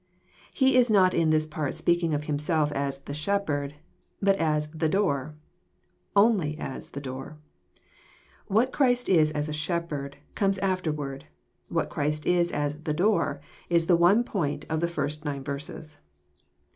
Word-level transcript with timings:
He 0.51 0.77
is 0.77 0.89
not 0.89 1.13
in 1.13 1.29
this 1.29 1.45
part 1.45 1.75
speaking 1.75 2.11
of 2.15 2.23
Himself 2.23 2.71
as 2.71 2.97
"the 2.97 3.13
Shepherd," 3.13 3.75
but 4.19 4.35
as 4.37 4.65
"the 4.71 4.89
Door:" 4.89 5.35
only 6.15 6.57
as 6.57 6.89
the 6.89 6.99
Door. 6.99 7.37
What 8.47 8.73
Christ 8.73 9.07
is 9.07 9.29
as 9.31 9.47
a" 9.47 9.53
Shepherd" 9.67 10.17
comes 10.41 10.57
after 10.57 10.91
ward; 10.91 11.25
what 11.69 11.91
Christ 11.91 12.25
is 12.25 12.51
as 12.51 12.81
"the 12.81 12.93
Door" 12.95 13.41
is 13.79 13.85
the 13.85 13.95
one 13.95 14.23
point 14.23 14.65
of 14.71 14.79
the 14.79 14.87
first 14.87 15.23
nine 15.23 15.43
verses. 15.43 15.99